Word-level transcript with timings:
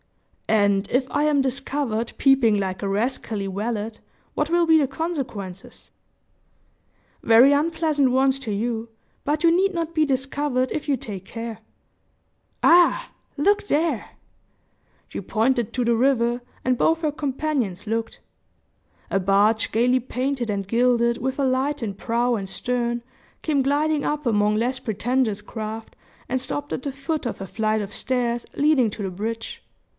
"And 0.47 0.89
if 0.89 1.07
I 1.11 1.25
am 1.25 1.41
discovered 1.41 2.11
peeping 2.17 2.57
like 2.59 2.81
a 2.81 2.87
rascally 2.89 3.45
valet, 3.47 3.91
what 4.33 4.49
will 4.49 4.65
be 4.65 4.79
the 4.79 4.87
consequences?" 4.87 5.91
"Very 7.23 7.53
unpleasant 7.53 8.09
ones 8.11 8.37
to 8.39 8.51
you; 8.51 8.89
but 9.23 9.43
you 9.45 9.55
need 9.55 9.73
not 9.73 9.93
be 9.93 10.03
discovered 10.05 10.71
if 10.73 10.89
you 10.89 10.97
take 10.97 11.23
care. 11.23 11.59
Ah! 12.63 13.11
Look 13.37 13.63
there!" 13.67 14.09
She 15.07 15.21
pointed 15.21 15.71
to 15.73 15.85
the 15.85 15.95
river, 15.95 16.41
and 16.65 16.77
both 16.77 16.99
her 17.01 17.13
companions 17.13 17.87
looked. 17.87 18.19
A 19.09 19.19
barge 19.21 19.71
gayly 19.71 20.01
painted 20.01 20.49
and 20.49 20.67
gilded, 20.67 21.17
with 21.19 21.39
a 21.39 21.45
light 21.45 21.81
in 21.81 21.93
prow 21.93 22.35
and 22.35 22.49
stern, 22.49 23.03
came 23.41 23.61
gliding 23.61 24.03
up 24.03 24.25
among 24.25 24.55
less 24.57 24.79
pretentious 24.79 25.41
craft, 25.41 25.95
and 26.27 26.41
stopped 26.41 26.73
at 26.73 26.81
the 26.83 26.91
foot 26.91 27.25
of 27.25 27.39
a 27.39 27.47
flight 27.47 27.81
of 27.81 27.93
stairs 27.93 28.45
leading 28.55 28.89
to 28.89 29.03
the 29.03 29.11
bridge. 29.11 29.63